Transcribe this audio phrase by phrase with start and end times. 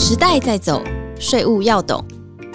[0.00, 0.80] 时代在走，
[1.18, 2.02] 税务要懂。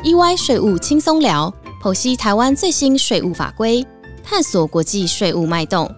[0.02, 3.86] EY 税务轻松聊，剖析台湾最新税务法规，
[4.24, 5.94] 探索国际税务脉动。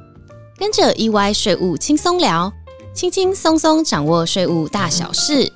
[0.57, 2.51] 跟着 EY 税务轻松聊，
[2.95, 5.53] 轻轻松松掌握税务大小事。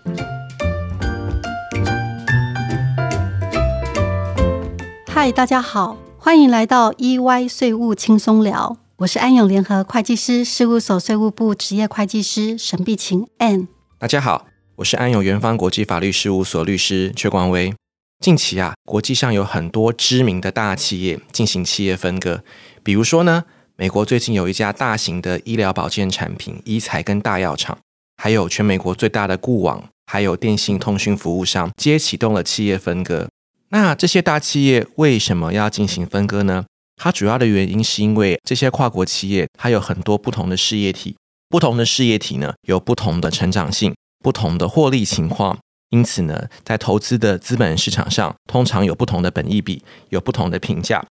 [5.07, 8.77] 嗨，大家好，欢迎来到 EY 税务轻松聊。
[8.97, 13.65] 我是安永联合会计师事务所税务部职业会计师沈碧琴 Ann。
[13.97, 14.45] 大家好，
[14.79, 17.73] 我是安永元方国际法律事务所律师阙光威。
[18.21, 22.41] 近期啊，国际上有很多知名的大企业进行企业分割，
[22.81, 23.43] 比如说呢，
[23.75, 27.77] 美国最近有一家大型的医疗保健产品医材跟大药厂，
[28.15, 33.27] 还有全美国最大的固网，还有电信通讯服务商，皆启动了企业分割。
[33.71, 36.63] 那这些大企业为什么要进行分割呢？
[36.95, 41.17] 它主要的原因是因为这些跨国企业，它有很多不同的事业体，
[41.49, 45.57] 不同的事业体呢有不同的成长性、不同的获利情况，
[45.89, 51.05] 因此呢，在投资的资本市场上，通常有不同的本益比，有不同的评价。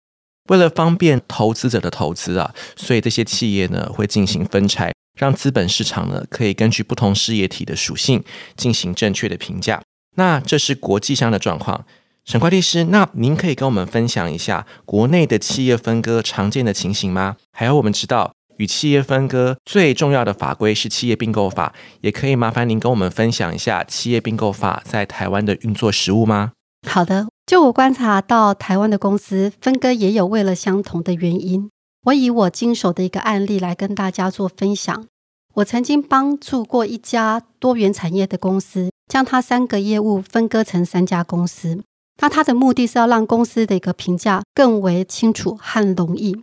[0.49, 8.23] 为了方便投资者的投资啊，所以这些企业呢会进行分拆，让资本市场呢可以根据不同事业体的属性
[8.55, 9.81] 进行正确的评价。
[10.15, 11.85] 那这是国际上的状况。
[12.25, 17.37] 沈会计师，那您可以跟我们分享一下国内的企业分割常见的情形吗？
[17.51, 26.51] 还有我们知道与企业分割最重要的法规是企业并购法，也可以麻烦您跟我们分享一下企业并购法在台湾的运作实务吗？
[26.87, 31.69] 好的，就我观察到台湾的公司分割也有为了相同的原因。
[32.05, 35.05] 我以我经手的一个案例来跟大家做分享。
[35.55, 41.83] 我曾经帮助过一家多元产业的公司，将它三个业务分割成三家公司。
[42.21, 46.35] 那它的目的是要让公司的一个评价更为清楚和容易。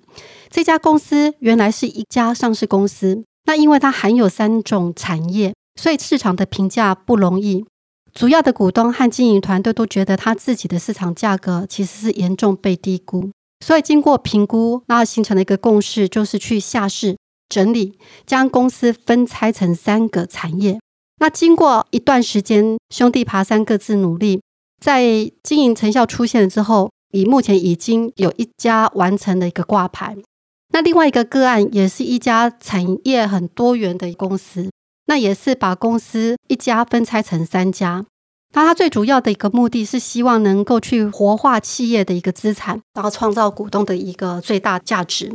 [0.55, 7.65] 这家公司原来是一家上市公司，那因为它含有三种产业，所以市场的评价不容易。
[8.13, 13.33] 主要的股东和经营团队都觉得他自己的市场价格其实是严重被低估，
[13.67, 17.17] 所以经过评估，那形成了一个共识，就是去下市
[17.49, 20.79] 整理，将公司分拆成三个产业。
[21.19, 24.41] 那经过一段时间，兄弟爬山各自努力。
[24.81, 30.17] 在经营成效出现了之后，以目前已经有一家完成的一个挂牌。
[30.75, 34.69] 那另外一个个案也是一家产业很多元的公司，
[35.07, 38.05] 那也是把公司一家分拆成三家。
[38.55, 45.33] 那它最主要的一个目的是希望能够去活化企业的一个资产，然后创造股东的一个最大价值。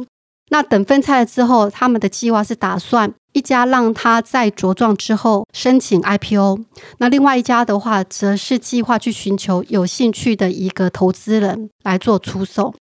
[0.50, 3.14] 那等分拆了之后，他们的计划是打算。
[3.32, 6.60] 一家让他在茁壮之后申请 IPO，
[6.98, 12.74] 那另外一家的话，则是计划去寻求有兴趣的一个投资人来做出售。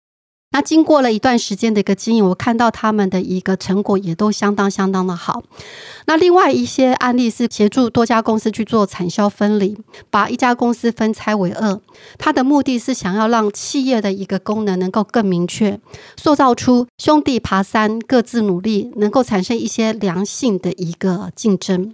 [0.51, 5.43] 那经过了一段时间的一个经营，我看到他们的一个成果也都相当相当的好。
[6.07, 9.79] 那另外一些案例是协助多家公司去做产销分离，
[10.11, 11.79] 把一家公司分拆为二，
[12.19, 15.79] 它的目的是想要让企业的一个功能能够更明确，
[16.17, 21.93] 塑造出兄弟爬山各自努力，能够产生一些良性的一个竞争。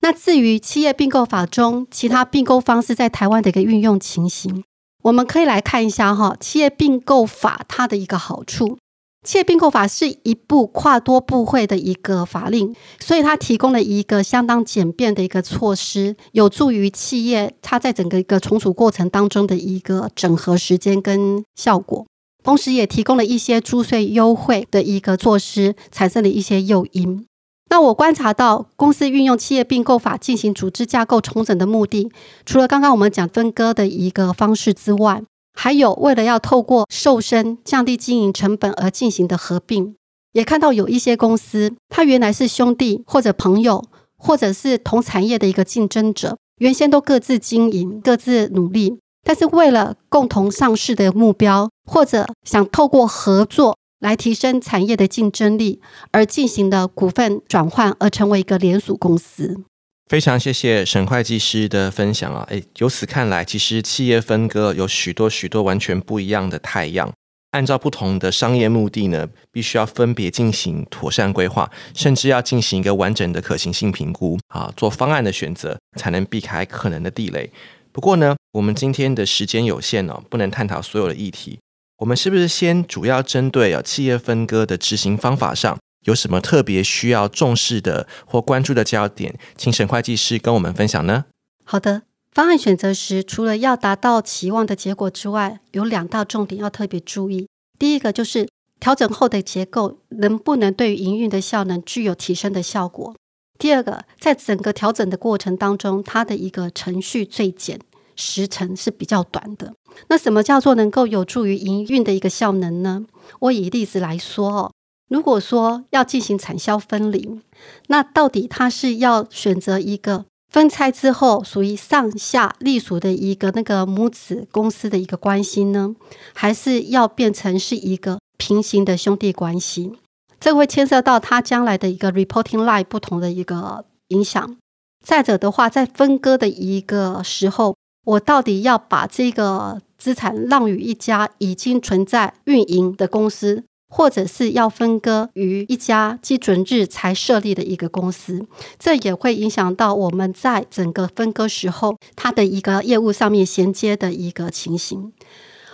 [0.00, 4.64] 那至于企业并购法中其他并购方式在台湾的一个运用情形。
[5.02, 8.78] 我们可以来看一下哈，企业并购法它的一个好处。
[9.24, 22.04] 企业并购法是一部跨多部会的一个法令，所以它提供了一个相当简便的一个措施，有助于企业它在整个一个重组过程当中的一个整合时间跟效果，
[22.42, 27.24] 同时也提供了一些租税优惠的一个措施，产生了一些诱因。
[27.72, 32.12] 那我观察到，公司运用企业并购法进行组织架构重整的目的，
[32.44, 35.22] 除了刚刚我们讲分割的一个方式之外，
[35.54, 39.94] 还有为了要透过瘦身、降低经营成本而进行的合并。
[40.32, 43.82] 也看到有一些公司，它原来是兄弟或者朋友，
[44.18, 53.78] 或者是同产业的一个竞争者，原先都各自经营、各自努力，但是为了共同上市的目标，或者想透过合作。
[54.02, 55.80] 来提升产业的竞争力
[56.10, 59.62] 而进行的股份转换，而成为一个连锁公司。
[60.10, 62.44] 非常谢谢沈会计师的分享啊！
[62.50, 67.10] 诶，由此看来，其实企业分割有许多许多完全不一样的太阳。
[67.52, 77.50] 按照不同的商业目的呢，必须要分别进行妥善规划，甚至要进行一个完整的可行性评估啊，做方案的选择，才能避开可能的地雷。
[77.92, 81.58] 不过呢，我们今天的时间有限哦，不能探讨所有的议题。
[82.02, 91.26] 我们是不是先主要针对啊企业分割的执行方法上有什么特别需要重视的或关注的焦点，请沈会计师跟我们分享呢？
[91.64, 92.02] 好的，
[92.32, 97.46] 方案选择时，除了要达到期望的结果之外，有两大重点要特别注意。
[97.78, 98.48] 第一个就是
[98.80, 103.14] 调整后的结构能不能对于营运的效能具有提升的效果。
[103.60, 107.78] 第二个，在整个调整的过程当中，它的一个程序最简，
[108.22, 109.74] 时程是比较短的。
[110.08, 113.04] 那什么叫做能够有助于营运的一个效能呢？
[113.40, 114.72] 我以例子来说哦，
[115.10, 117.40] 如果说要进行产销分离，
[117.88, 125.94] 那到底它是要选择一个分拆之后属于上下隶属的一个那个母子公司的一个关系呢，
[126.32, 129.92] 还是要变成是一个平行的兄弟关系？
[130.40, 134.56] 这会牵涉到它将来的一个 reporting line 不同的一个影响。
[135.04, 137.76] 再者的话，在分割的一个时候。
[138.04, 148.44] 我到底要把这个资产让与一家已经存在运营的公司，或者是要分割于一家基准日才设立的一个公司？
[148.78, 155.12] 这也会影响到我们在整个分割时候它的一个业务上面衔接的一个情形。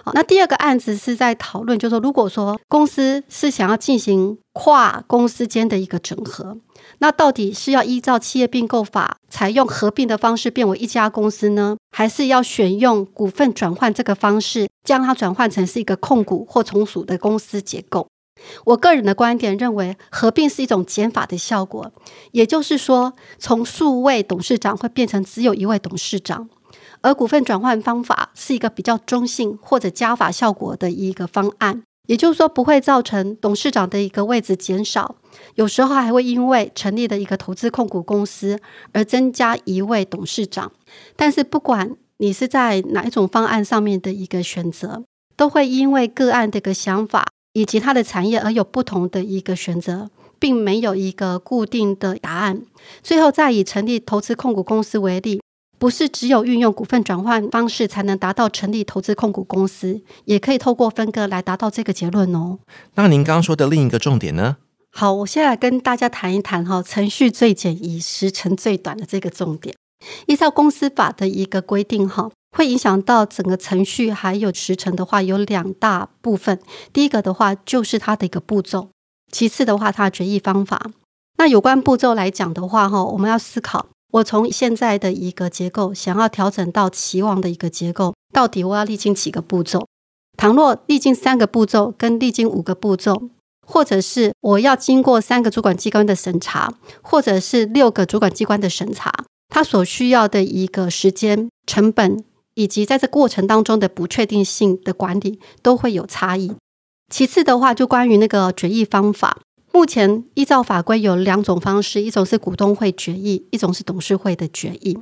[0.04, 6.58] 好，那第二个案子是在讨论，就是说，如果说公司是想要进行跨公司间的一个整合。
[7.00, 18.08] 那到底是要依照企业并购法采用合并的方式变为一家公司呢，还是要选用股份转换这个方式，将它转换成是一个控股或从属的公司结构？
[18.66, 21.90] 我个人的观点认为，合并是一种减法的效果，
[22.32, 26.48] 也就是说，从数位董事长会变成只有一位董事长，
[27.00, 31.82] 而股份转换方法是一个比较中性或者加法效果的一个方案。
[32.08, 35.16] 也就是说，不会造成董事长的一个位置减少，
[35.56, 38.58] 有时候还会因为成立的一个投资控股公司
[38.92, 40.72] 而增加一位董事长。
[41.16, 45.04] 但是，不管你是在哪一种方案上面的一个选择，
[45.36, 50.08] 都会因为个案的一个想法以及它的产业而有不同的一个选择，
[50.38, 52.62] 并没有一个固定的答案。
[53.02, 55.42] 最后，再以成立投资控股公司为例。
[55.78, 62.58] 不是只有运用股份转换方式才能达到成立投资控股公司，也可以透过分割来达到这个结论哦。
[62.94, 64.56] 那您刚刚说的另一个重点呢？
[64.90, 69.76] 好，我现在跟大家谈一谈哈，程序最简易时程最短的这个重点。
[70.26, 76.58] 依照公司法的一个规定哈，会影响到整个程序还有时程的话，有两大部分。
[76.92, 78.88] 第一个的话就是它的一个步骤，
[79.30, 80.90] 其次的话它的决议方法。
[81.36, 83.86] 那有关步骤来讲的话哈，我们要思考。
[84.12, 89.86] 我从现在的一个结构，想要调整到期望的一个结构，到底我要历经几个步骤？
[90.36, 93.28] 倘若历经三个步骤，跟历经五个步骤，
[93.66, 96.72] 或者是我要经过三个主管机关的审查，
[97.02, 99.12] 或者是六个主管机关的审查，
[99.48, 102.24] 它所需要的一个时间、成本，
[102.54, 106.52] 以及在这过程当中的不确定性的管理，都会有差异。
[107.12, 109.38] 其次的话，就关于那个决议方法。
[109.78, 114.98] 目前依照法规有两种方式，一种是股东会决议，一种是董事会的决议。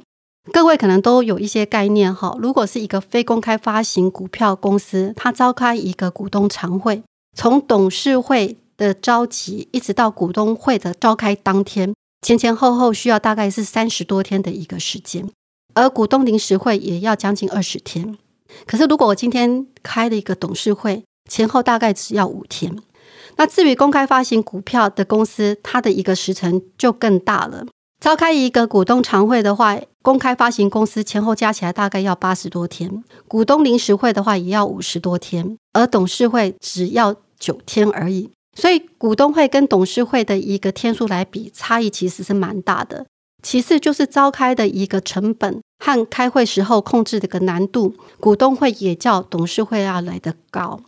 [0.52, 2.36] 各位可能都有一些概念哈。
[2.38, 7.02] 如果是一个非公开发行股票公司，它召开一个股东常会，
[7.34, 15.26] 从董事会的召集一直到股东会的召开当天，前前后后需要大概是三十多天的一个时间，
[15.72, 18.18] 而股东临时会也要将近二十天。
[18.66, 22.76] 可是如果我今天开了一个董事会，前后大概只要五天。
[23.36, 27.66] 那至于公开发行股票的公司，它的一个时程就更大了。
[28.00, 38.30] 召开一个股东常会的话，公开发行公司前后加起来大概要八十多天；股东临时会的话也要五十多天，而董事会只要九天而已。
[38.54, 43.06] 所以股东会跟董事会的一个天数来比，差异其实是蛮大的。
[43.42, 50.80] 其次就是召开的一个成本和开会时候控制的个难度，股东会也较董事会要来得高。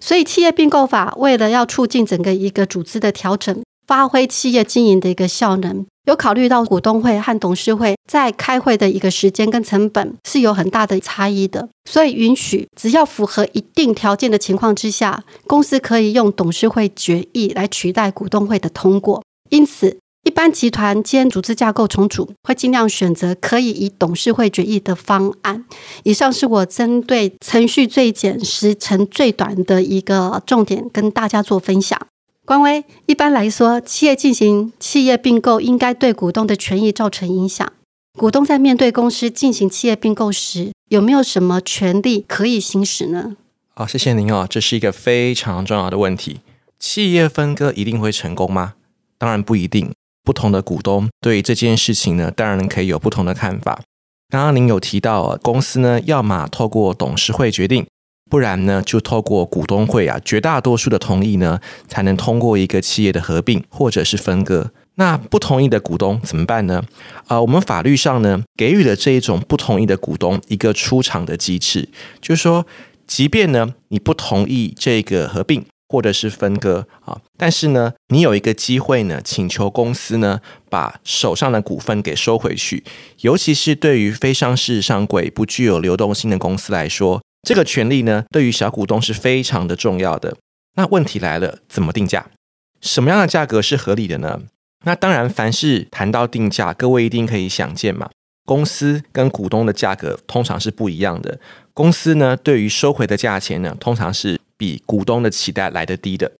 [0.00, 19.22] 所以，企业并购法为了要促进整个一个组织的调整，发挥企业经营的一个效能，有考虑到股东会和董事会在开会的一个时间跟成本是有很大的差异的，所以允许只要符合一定条件的情况之下，公司可以用董事会决议来取代股东会的通过。
[19.50, 20.01] 因此。
[20.24, 25.64] 一般集团间组织架构重组，会尽量选择可以以董事会决议的方案。
[26.04, 32.00] 以上是我针对程序最简、时程最短的一个重点，跟大家做分享。
[32.44, 37.72] 官微一般来说，企业进行企业并购，应该对股东的权益造成影响。
[38.18, 43.36] 股东在面对公司进行企业并购时，有没有什么权利可以行使呢？
[43.74, 46.40] 好，谢谢您哦，这是一个非常重要的问题。
[46.78, 48.74] 企业分割一定会成功吗？
[49.18, 49.92] 当然不一定。
[50.24, 53.80] 不同的股东对这件事情呢，当然可以有不同的看法。
[54.28, 57.86] 刚刚您有提到，公司呢，要么透过董事会决定，
[58.30, 64.70] 不然呢，就透过股东会啊，绝大多数的同意呢，才能通过一个企业的合并或者是分割。
[64.94, 66.82] 那不同意的股东怎么办呢？
[67.26, 71.88] 啊，我们法律上呢，给予了这一种不同意的股东一个出场的机制，
[72.20, 72.66] 就是说，
[73.06, 75.64] 即便呢，你不同意这个合并。
[75.92, 77.20] 或者是分割啊。
[77.36, 82.82] 但是呢，你有一个机会呢，请求公司呢把手上的股份给收回去。
[83.20, 90.38] 尤其是对于非上市上柜、不具有流动性的公司来说，这个权利呢，对于小股东是非常的重要的。
[90.76, 92.26] 那问题来了，怎么定价？
[92.80, 94.40] 什么样的价格是合理的呢？
[94.84, 98.08] 那当然，凡是谈到定价，各位一定可以想见嘛。
[98.44, 101.38] 公司跟股东的价格通常是不一样的。
[101.72, 106.30] 公司呢，对于收回的价钱呢，通常是比股东的期待来得低的。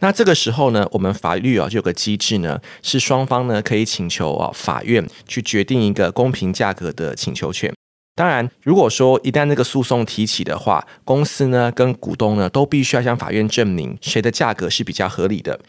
[0.00, 7.70] 那这个时候呢，我们法律啊就有个机制呢，是双方呢可以请求啊法院去决定一个公平价格的请求权。
[8.14, 15.60] 当然，如果说一旦这个诉讼提起的话，公司呢跟股东呢都必须要向法院证明谁的价格是比较合理的。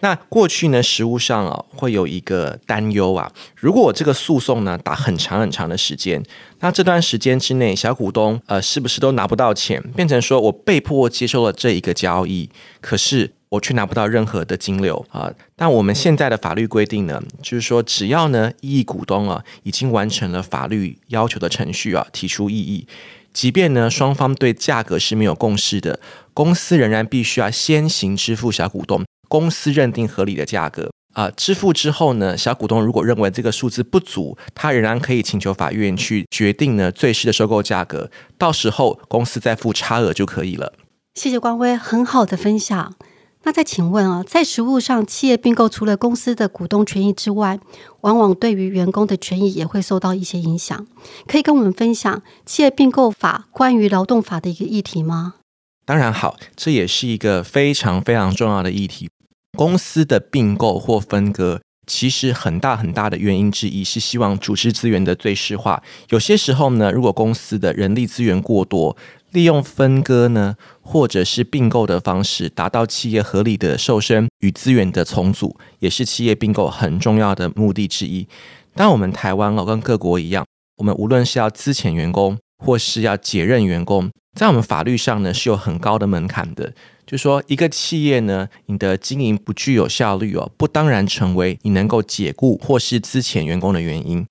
[0.00, 6.22] 那过去呢，实务上啊，会有一个担忧啊，如果我这个诉讼呢打很长很长的时间，
[6.60, 12.50] 那这段时间之内，小股东呃是不是都拿不到钱，变成说我被迫接受了这一个交易，
[12.82, 15.32] 可是我却拿不到任何的金流啊？
[15.56, 22.86] 但我们现在的法律规定呢，就是说只要呢异议股东啊已经完成了法律要求的程序啊，提出异议，
[23.32, 25.98] 即便呢双方对价格是没有共识的，
[26.34, 29.02] 公司仍然必须要先行支付小股东。
[29.34, 40.74] 公司认定合理的价格啊，支付之后呢，小股东如果认为这个数字不足，他仍然可以请求法院去决定呢最适的收购价格，到时候公司再付差额就可以了。
[41.16, 42.94] 谢谢光辉，很好的分享。
[43.42, 47.58] 那再请问啊，在实务上，企业并购除了公司的股东权益之外，
[48.02, 50.86] 往往对于员工的权益也会受到一些影响。
[51.26, 55.34] 可以跟我们分享企业并购法关于劳动法的一个议题吗？
[55.84, 59.10] 当然好，这也是一个非常非常重要的议题。
[59.56, 65.82] 公司的并购或分割，其实很大很大的原因之一是希望组织资源的最适化。
[66.10, 68.96] 有些时候呢，如果公司的人力资源过多，
[69.30, 78.26] 利用分割呢，或者是并购的方式，达到企业合理的瘦身与资源的重组，也是企业并购很重要的目的之一。
[78.74, 80.44] 当我们台湾哦，跟各国一样，
[80.78, 86.72] 我们无论是要资遣员工，或是要解任员工，在我们法律上呢，是有很高的门槛的。
[87.06, 94.26] 就说一个企业呢，你的经营不具有效率哦，不当然成为你能够解雇或是资遣员工的原因。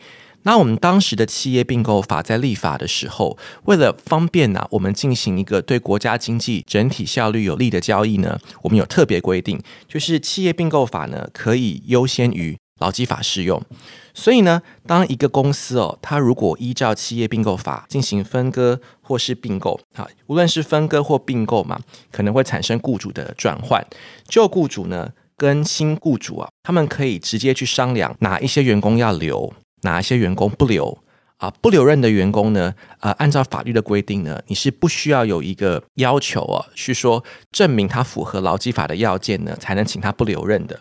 [0.46, 13.62] 那我们当时的企业并购法在立法的时候，为了方便呢，我们进行一个对国家经济整体效率有利的交易呢，我们有特别规定，就是企业并购法呢可以优先于劳基法适用。
[14.14, 21.80] 所以呢，当一个公司哦，它如果依照企业并购法进行分割或是并购，啊，无论是分割或并购嘛，
[22.12, 23.84] 可能会产生雇主的转换。
[24.28, 29.52] 旧雇主呢，跟新雇主啊，他们可以直接去商量哪一些员工要留，
[29.82, 31.00] 哪一些员工不留。
[31.38, 40.80] 啊，不留任的员工呢，呃，按照法律的规定呢，你是不需要有一个要求哦，去说证明他符合劳基法的要件呢，才能请他不留任的。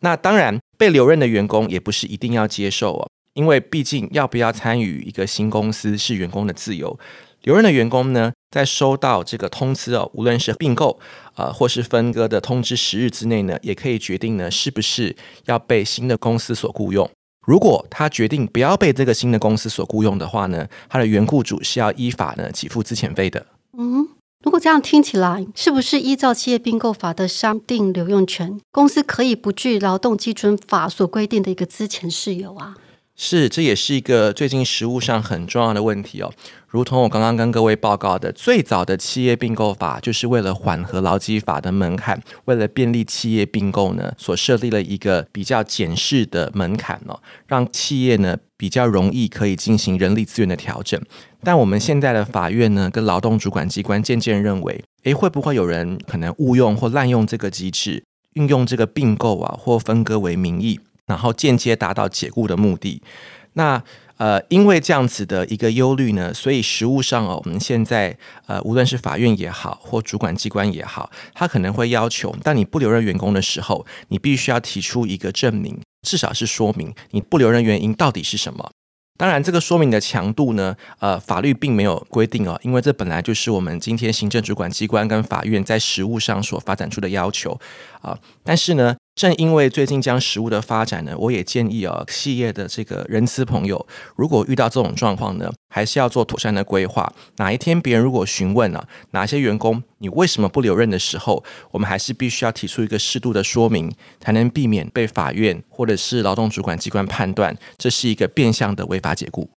[0.00, 0.60] 那当然。
[0.76, 6.98] 被留任的员工也不是一定要接受哦，因为毕竟要不要参与一个新公司是员工的自由。
[7.42, 10.98] 留任的员工呢，在收到这个通知哦，无论是并购
[11.34, 15.14] 啊或是分割的通知十日之内呢，也可以决定呢是不是
[15.44, 17.08] 要被新的公司所雇佣。
[17.46, 23.46] 如果他决定不要被这个新的公司所雇佣的话呢，他的原雇主是要依法呢给付资遣费的。
[23.78, 24.08] 嗯。
[24.42, 32.76] 如果这样听起来，是不是依照企业并购法的商定留用权，公司可以不具劳动基准法所规定的一个资前事由啊？
[33.18, 36.30] 是，这也是一个最近实务上很重要的问题哦。
[36.68, 51.00] 如同我刚刚跟各位报告的，最早的企业并购法就是为了缓和劳基法的门槛，为了便利企业并购呢，所设立了一个比较简式的门槛哦，让企业呢比较容易可以进行人力资源的调整。
[51.42, 58.04] 但我们现在的法院呢，跟劳动主管机关渐渐认为，诶，会不会有人可能误用或滥用这个机制，
[58.34, 60.78] 运用这个并购啊或分割为名义？
[61.06, 63.02] 然后间接达到解雇的目的。
[63.54, 63.82] 那
[64.18, 78.70] 呃，因为这样子的一个忧虑呢，所以实务上哦，我们现在呃，无论是法院也好，或主管机关也好，他可能会要求，当你不留任员工的时候，你必须要提出一个证明，至少是说明你不留任原因到底是什么。
[79.18, 87.58] 当然，这个说明的强度呢，呃，法律并没有规定哦，因为这本来就是我们今天行政主管机关跟法院在实务上所发展出的要求
[88.06, 88.18] 啊。
[88.44, 88.96] 但是呢。
[89.16, 97.10] 正因为最近将食物的发展呢，我也建议啊，企业的这个人资朋友，如果遇到这种状况呢，还是要做妥善的规划。
[97.38, 109.48] 哪一天别人如果询问了哪些员工你为什么不留任的时候，我们还是必须要提出一个适度的说明，才能避免被法院或者是劳动主管机关判断这是一个变相的违法解雇。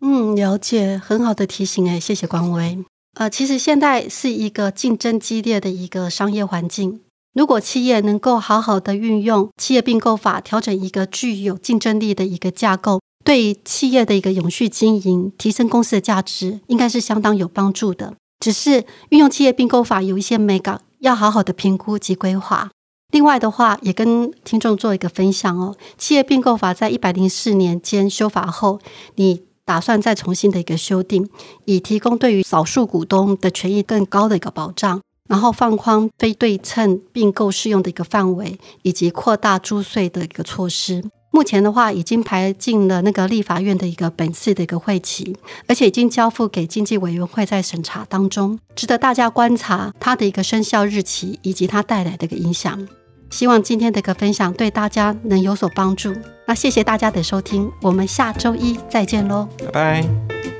[0.00, 2.78] 嗯，了解，很好的提醒哎，谢谢光威。
[3.14, 7.00] 呃，其实现在是一个竞争激烈的一个商业环境。
[7.32, 18.14] 如果企业能够好好的运用企业并购法，调整一个具有竞争力的一个架构，对企业的一个永续经营、提升公司的价值，应该是相当有帮助的。
[18.40, 22.70] 只是运用企业并购法有一些美感，要好好的评估及规划。
[23.12, 25.76] 另外的话，也跟听众做一个分享哦。
[25.96, 28.80] 企业并购法在一百零四年间修法后，
[29.16, 31.28] 你打算再重新的一个修订，
[31.66, 41.04] 以提供对于少数股东的权益更高的一个保障，然后放宽非对称并购适用的一个范围，以及扩大租税的一个措施。
[41.30, 45.36] 目前的话，已经排进了那个立法院的一个本次的一个会期，
[45.68, 52.88] 而且已经交付给经济委员会在审查当中，值得大家观察它的一个生效日期以及它带来的一个影响。
[53.30, 56.12] 希望今天的一个分享对大家能有所帮助。
[56.48, 60.59] 那谢谢大家的收听，我们下周一再见喽，拜拜。